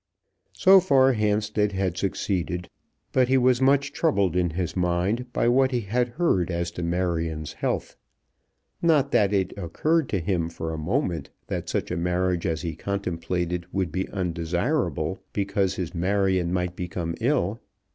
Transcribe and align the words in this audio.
So 0.53 0.79
far 0.79 1.13
Hampstead 1.13 1.73
had 1.73 1.95
succeeded; 1.95 2.67
but 3.11 3.27
he 3.27 3.37
was 3.37 3.61
much 3.61 3.91
troubled 3.91 4.35
in 4.35 4.49
his 4.49 4.75
mind 4.75 5.31
by 5.31 5.47
what 5.47 5.69
he 5.69 5.81
had 5.81 6.07
heard 6.17 6.49
as 6.49 6.71
to 6.71 6.81
Marion's 6.81 7.53
health. 7.53 7.95
Not 8.81 9.11
that 9.11 9.31
it 9.31 9.53
occurred 9.55 10.09
to 10.09 10.19
him 10.19 10.49
for 10.49 10.73
a 10.73 10.77
moment 10.79 11.29
that 11.45 11.69
such 11.69 11.91
a 11.91 11.97
marriage 11.97 12.47
as 12.47 12.63
he 12.63 12.75
contemplated 12.75 13.67
would 13.71 13.91
be 13.91 14.09
undesirable 14.09 15.19
because 15.33 15.75
his 15.75 15.93
Marion 15.93 16.51
might 16.51 16.75
become 16.75 17.13
ill. 17.21 17.61